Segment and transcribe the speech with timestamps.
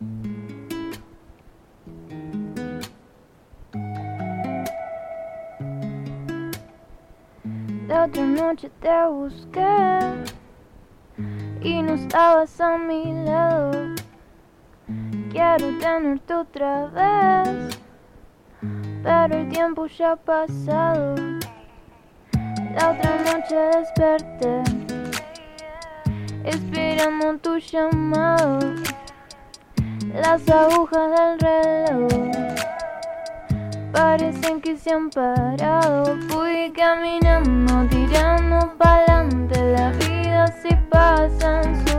[0.00, 0.06] La
[8.06, 10.24] otra noche te busqué
[11.60, 13.94] y no estabas a mi lado.
[15.30, 17.78] Quiero tenerte otra vez,
[19.02, 21.14] pero el tiempo ya ha pasado.
[22.74, 24.62] La otra noche desperté,
[26.44, 28.60] esperando tu llamado.
[30.14, 32.30] Las agujas del reloj
[33.92, 36.16] parecen que se han parado.
[36.28, 39.72] Fui caminando, tirando pa'lante.
[39.72, 41.89] La vida se pasa en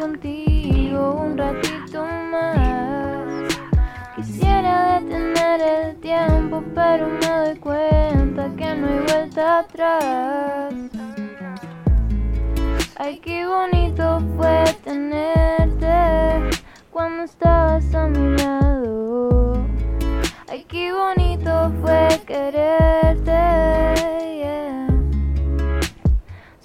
[0.00, 3.26] contigo un ratito más.
[4.16, 10.74] Quisiera detener el tiempo, pero me doy cuenta que no hay vuelta atrás.
[12.96, 16.58] Ay, qué bonito fue tenerte
[16.90, 19.66] cuando estabas a mi lado.
[20.48, 23.38] Ay, qué bonito fue quererte.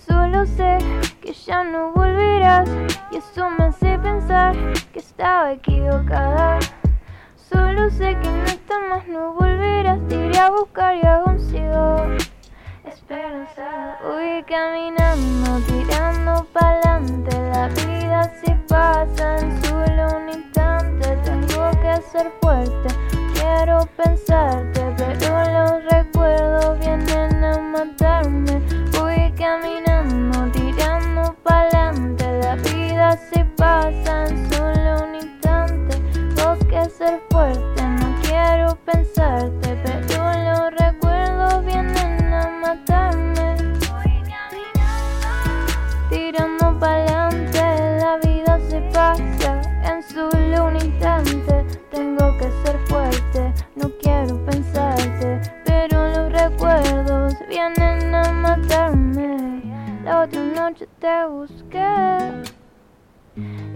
[0.08, 0.78] Solo sé
[1.22, 4.54] que ya no volverás y eso me hace pensar
[4.92, 6.60] que estaba equivocada.
[7.50, 11.96] Solo sé que nunca más no volverás, te iré a buscar y aún sigo
[12.86, 14.00] esperanzada.
[14.04, 21.18] Voy caminando, tirando pa'lante, la vida se pasa en solo un instante.
[21.24, 22.96] Tengo que ser fuerte,
[23.34, 25.35] quiero pensarte, pero
[61.48, 62.44] busqué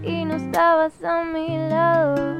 [0.02, 2.38] y no estabas a mi lado.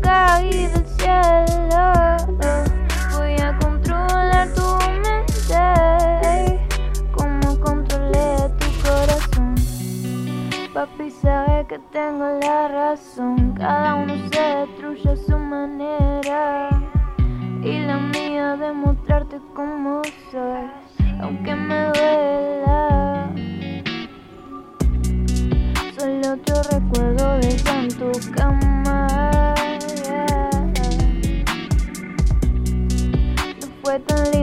[0.00, 1.92] Caí del cielo.
[3.16, 4.66] Voy a controlar tu
[5.02, 6.58] mente,
[7.12, 9.54] como controlé tu corazón.
[10.74, 16.70] Papi sabe que tengo la razón, cada uno se destruye a su manera.
[17.62, 20.70] Y la mía de mostrarte como soy,
[21.20, 21.54] aunque
[33.88, 34.37] No fue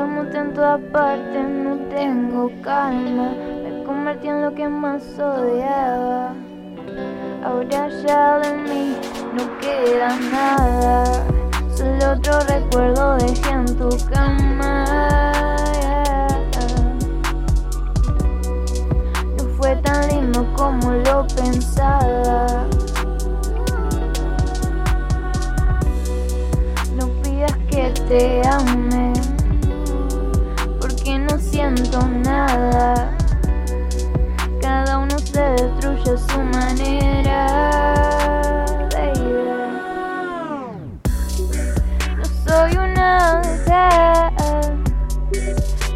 [0.00, 3.32] Buscándote en todas partes, no tengo calma.
[3.62, 6.32] Me convertí en lo que más odiaba.
[7.44, 8.96] Ahora ya de mí
[9.34, 10.69] no queda nada.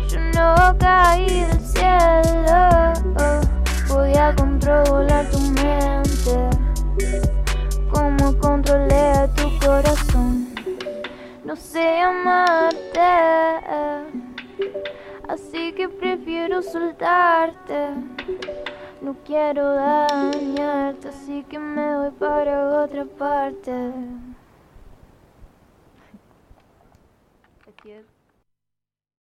[0.08, 2.92] Yo no caí del cielo.
[3.88, 6.50] Voy a controlar tu mente.
[7.92, 10.48] Como controlé tu corazón.
[11.44, 13.00] No sé amarte.
[15.28, 17.88] Así que prefiero soltarte.
[19.00, 23.72] No quiero dañarte, así que me voy para otra parte.
[27.84, 28.13] Así es.